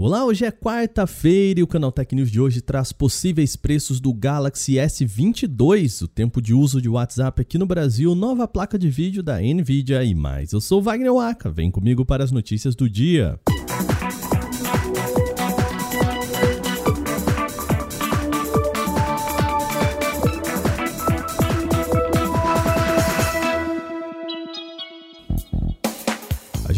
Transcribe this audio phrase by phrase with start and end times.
[0.00, 4.14] Olá, hoje é quarta-feira e o Canal Tech News de hoje traz possíveis preços do
[4.14, 9.24] Galaxy S22, o tempo de uso de WhatsApp aqui no Brasil, nova placa de vídeo
[9.24, 10.52] da Nvidia e mais.
[10.52, 13.40] Eu sou Wagner Waka, vem comigo para as notícias do dia.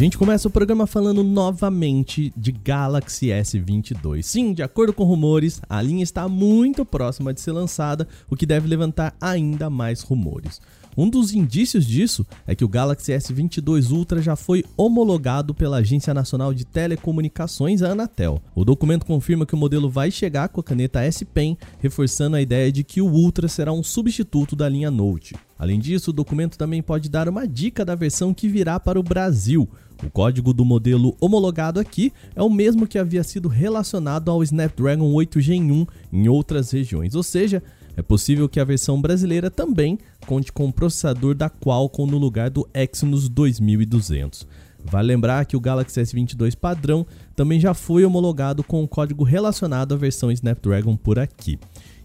[0.05, 4.23] Gente começa o programa falando novamente de Galaxy S22.
[4.23, 8.47] Sim, de acordo com rumores, a linha está muito próxima de ser lançada, o que
[8.47, 10.59] deve levantar ainda mais rumores.
[11.01, 16.13] Um dos indícios disso é que o Galaxy S22 Ultra já foi homologado pela Agência
[16.13, 18.39] Nacional de Telecomunicações, a Anatel.
[18.55, 22.43] O documento confirma que o modelo vai chegar com a caneta S Pen, reforçando a
[22.43, 25.35] ideia de que o Ultra será um substituto da linha Note.
[25.59, 29.03] Além disso, o documento também pode dar uma dica da versão que virá para o
[29.03, 29.67] Brasil.
[30.05, 35.11] O código do modelo homologado aqui é o mesmo que havia sido relacionado ao Snapdragon
[35.15, 37.63] 8 Gen 1 em outras regiões, ou seja,
[38.01, 42.49] é possível que a versão brasileira também conte com o processador da Qualcomm no lugar
[42.49, 44.47] do Exynos 2200.
[44.83, 47.07] Vale lembrar que o Galaxy S22 padrão
[47.37, 51.59] também já foi homologado com o código relacionado à versão Snapdragon por aqui.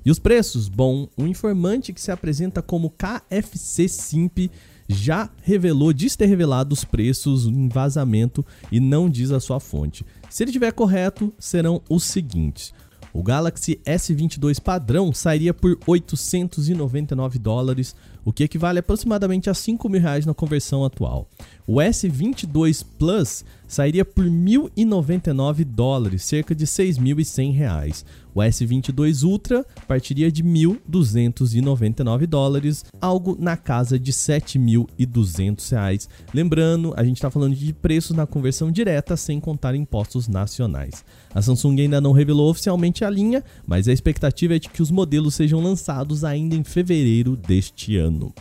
[0.05, 0.67] E os preços?
[0.67, 4.51] Bom, um informante que se apresenta como KFC Simp
[4.89, 10.05] já revelou, diz ter revelado os preços em vazamento e não diz a sua fonte.
[10.29, 12.73] Se ele estiver correto, serão os seguintes.
[13.15, 20.01] O Galaxy S22 padrão sairia por 899 dólares, o que equivale aproximadamente a 5 mil
[20.01, 21.25] reais na conversão atual.
[21.65, 28.05] O S22 Plus sairia por 1.099 dólares, cerca de 6.100 reais.
[28.35, 36.09] O S22 Ultra partiria de 1.299 dólares, algo na casa de 7.200 reais.
[36.33, 41.03] Lembrando, a gente está falando de preços na conversão direta, sem contar impostos nacionais.
[41.33, 44.91] A Samsung ainda não revelou oficialmente a linha, mas a expectativa é de que os
[44.91, 48.33] modelos sejam lançados ainda em fevereiro deste ano ano.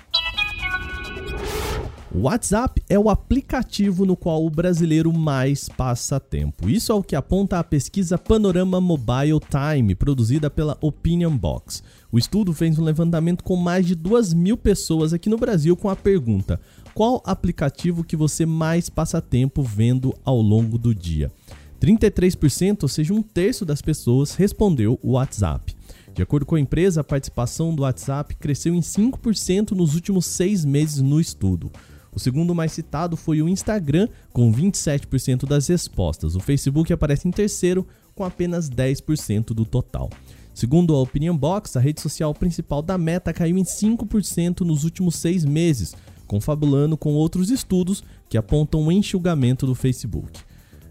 [2.15, 6.71] O WhatsApp é o aplicativo no qual o brasileiro mais passa tempo.
[6.71, 11.83] Isso é o que aponta a pesquisa Panorama Mobile Time, produzida pela Opinion Box.
[12.13, 15.91] O estudo fez um levantamento com mais de 2 mil pessoas aqui no Brasil com
[15.91, 16.61] a pergunta:
[16.95, 21.33] qual aplicativo que você mais passa tempo vendo ao longo do dia?
[21.81, 25.75] 33%, ou seja, um terço das pessoas, respondeu o WhatsApp.
[26.15, 30.65] De acordo com a empresa, a participação do WhatsApp cresceu em 5% nos últimos seis
[30.65, 31.73] meses no estudo.
[32.15, 36.37] O segundo mais citado foi o Instagram, com 27% das respostas.
[36.37, 40.09] O Facebook aparece em terceiro, com apenas 10% do total.
[40.55, 45.17] Segundo a Opinion Box, a rede social principal da Meta caiu em 5% nos últimos
[45.17, 45.97] seis meses,
[46.29, 50.44] confabulando com outros estudos que apontam o enxugamento do Facebook.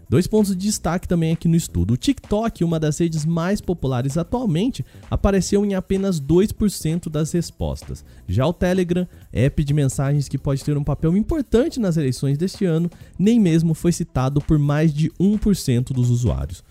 [0.08, 1.94] Dois pontos de destaque também aqui no estudo.
[1.94, 8.04] O TikTok, uma das redes mais populares atualmente, apareceu em apenas 2% das respostas.
[8.28, 12.64] Já o Telegram, app de mensagens que pode ter um papel importante nas eleições deste
[12.64, 16.62] ano, nem mesmo foi citado por mais de 1% dos usuários.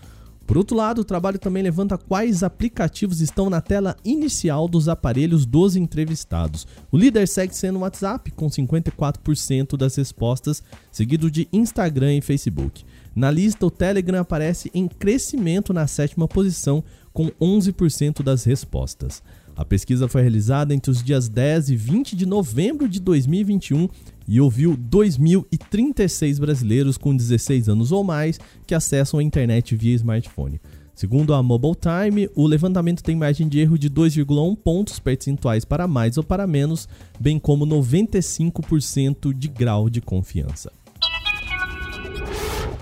[0.46, 5.46] Por outro lado, o trabalho também levanta quais aplicativos estão na tela inicial dos aparelhos
[5.46, 6.66] dos entrevistados.
[6.92, 10.62] O líder segue sendo o WhatsApp, com 54% das respostas,
[10.92, 12.84] seguido de Instagram e Facebook.
[13.16, 19.22] Na lista, o Telegram aparece em crescimento na sétima posição, com 11% das respostas.
[19.56, 23.88] A pesquisa foi realizada entre os dias 10 e 20 de novembro de 2021
[24.26, 30.60] e ouviu 2.036 brasileiros com 16 anos ou mais que acessam a internet via smartphone.
[30.94, 35.88] Segundo a Mobile Time, o levantamento tem margem de erro de 2,1 pontos percentuais para
[35.88, 40.70] mais ou para menos, bem como 95% de grau de confiança.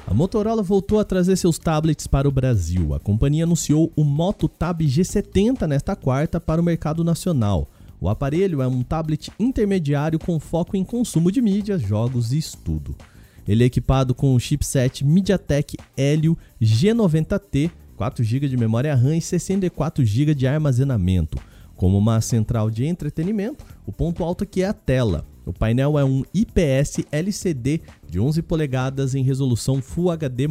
[0.06, 2.92] A Motorola voltou a trazer seus tablets para o Brasil.
[2.92, 7.66] A companhia anunciou o Moto Tab G70 nesta quarta para o mercado nacional.
[8.02, 12.96] O aparelho é um tablet intermediário com foco em consumo de mídia, jogos e estudo.
[13.46, 19.20] Ele é equipado com o chipset MediaTek Helio G90T, 4 GB de memória RAM e
[19.20, 21.38] 64 GB de armazenamento.
[21.76, 25.24] Como uma central de entretenimento, o ponto alto aqui é a tela.
[25.46, 30.48] O painel é um IPS LCD de 11 polegadas em resolução Full HD+.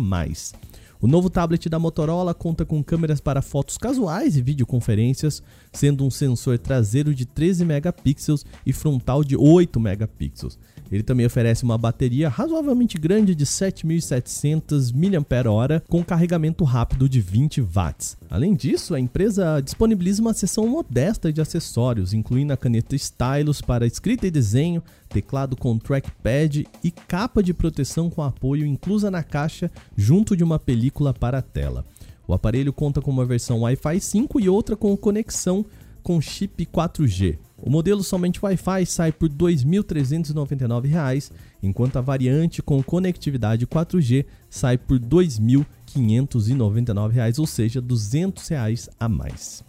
[1.02, 5.42] O novo tablet da Motorola conta com câmeras para fotos casuais e videoconferências,
[5.74, 10.60] sendo um sensor traseiro de 13 megapixels e frontal de 8 megapixels.
[10.92, 17.62] Ele também oferece uma bateria razoavelmente grande de 7.700 mAh com carregamento rápido de 20
[17.62, 18.16] watts.
[18.32, 23.86] Além disso, a empresa disponibiliza uma seção modesta de acessórios, incluindo a caneta stylus para
[23.86, 29.70] escrita e desenho, teclado com trackpad e capa de proteção com apoio inclusa na caixa
[29.98, 31.84] junto de uma película para a tela.
[32.26, 35.66] O aparelho conta com uma versão Wi-Fi 5 e outra com conexão
[36.02, 37.38] com chip 4G.
[37.62, 41.32] O modelo somente Wi-Fi sai por R$ 2.399,
[41.62, 49.08] enquanto a variante com conectividade 4G sai por R$ 2.599, ou seja, 200 reais a
[49.08, 49.64] mais.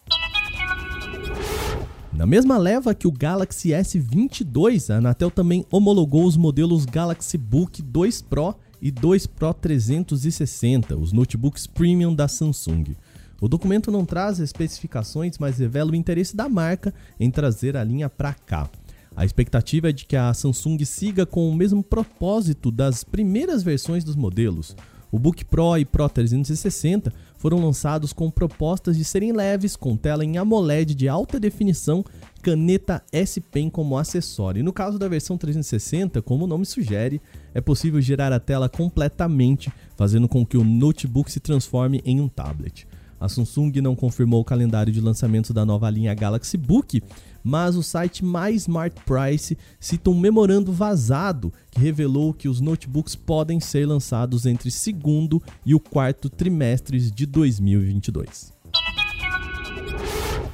[2.13, 7.81] Na mesma leva que o Galaxy S22, a Anatel também homologou os modelos Galaxy Book
[7.83, 12.95] 2 Pro e 2 Pro 360, os notebooks premium da Samsung.
[13.43, 18.09] O documento não traz especificações, mas revela o interesse da marca em trazer a linha
[18.09, 18.71] para cá.
[19.17, 24.05] A expectativa é de que a Samsung siga com o mesmo propósito das primeiras versões
[24.05, 24.77] dos modelos.
[25.11, 30.25] O Book Pro e Pro 360 foram lançados com propostas de serem leves, com tela
[30.25, 32.05] em AMOLED de alta definição,
[32.43, 34.61] caneta S Pen como acessório.
[34.61, 37.21] E no caso da versão 360, como o nome sugere,
[37.53, 42.29] é possível girar a tela completamente, fazendo com que o notebook se transforme em um
[42.29, 42.87] tablet.
[43.23, 47.01] A Samsung não confirmou o calendário de lançamento da nova linha Galaxy Book,
[47.41, 53.15] mas o site My Smart Price cita um memorando vazado que revelou que os notebooks
[53.15, 58.53] podem ser lançados entre segundo e o quarto trimestres de 2022.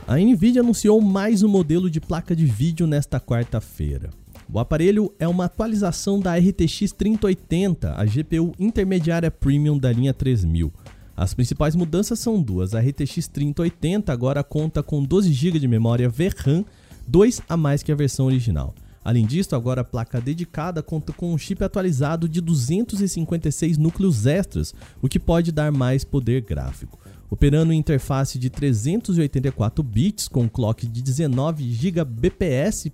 [0.06, 4.10] A Nvidia anunciou mais um modelo de placa de vídeo nesta quarta-feira.
[4.52, 10.70] O aparelho é uma atualização da RTX 3080, a GPU intermediária premium da linha 3000.
[11.18, 12.76] As principais mudanças são duas.
[12.76, 16.64] A RTX 3080 agora conta com 12 GB de memória VRAM,
[17.08, 18.72] 2 a mais que a versão original.
[19.04, 24.72] Além disso, agora a placa dedicada conta com um chip atualizado de 256 núcleos extras,
[25.02, 27.00] o que pode dar mais poder gráfico.
[27.28, 32.92] Operando em interface de 384 bits com clock de 19 GBps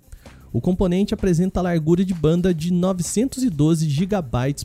[0.55, 4.15] o componente apresenta largura de banda de 912 GB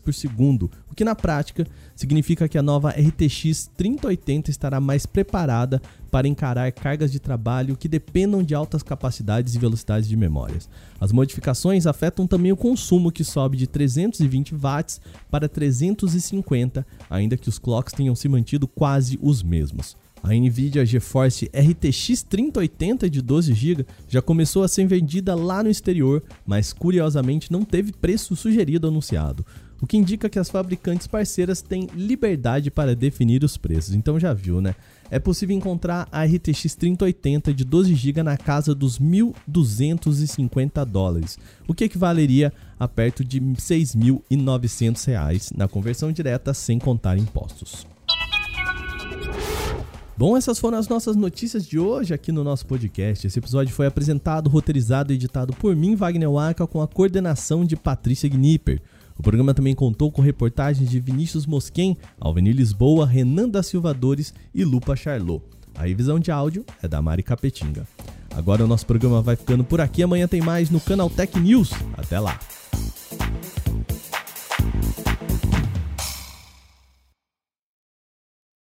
[0.00, 1.66] por segundo, que na prática
[1.96, 5.80] significa que a nova RTX 3080 estará mais preparada
[6.10, 10.68] para encarar cargas de trabalho que dependam de altas capacidades e velocidades de memórias.
[11.00, 15.00] As modificações afetam também o consumo, que sobe de 320 watts
[15.30, 19.96] para 350, ainda que os clocks tenham se mantido quase os mesmos.
[20.22, 25.70] A Nvidia GeForce RTX 3080 de 12 GB já começou a ser vendida lá no
[25.70, 29.46] exterior, mas curiosamente não teve preço sugerido anunciado,
[29.80, 33.94] o que indica que as fabricantes parceiras têm liberdade para definir os preços.
[33.94, 34.74] Então já viu, né?
[35.10, 41.74] É possível encontrar a RTX 3080 de 12 GB na casa dos 1.250 dólares, o
[41.74, 47.86] que equivaleria a perto de 6.900 reais na conversão direta sem contar impostos.
[50.16, 53.26] Bom, essas foram as nossas notícias de hoje aqui no nosso podcast.
[53.26, 57.74] Esse episódio foi apresentado, roteirizado e editado por mim, Wagner Waka, com a coordenação de
[57.74, 58.82] Patrícia Gnipper.
[59.20, 64.32] O programa também contou com reportagens de Vinícius Mosquen, Alveni Lisboa, Renan da Silva Dores
[64.54, 65.44] e Lupa Charlot.
[65.74, 67.86] A revisão de áudio é da Mari Capetinga.
[68.34, 70.02] Agora o nosso programa vai ficando por aqui.
[70.02, 71.70] Amanhã tem mais no Canal Tech News.
[71.98, 72.40] Até lá!